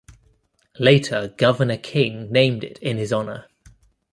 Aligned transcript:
Later 0.79 1.31
Governor 1.37 1.77
King 1.77 2.31
named 2.31 2.63
it 2.63 2.79
in 2.79 2.97
his 2.97 3.13
honour. 3.13 3.45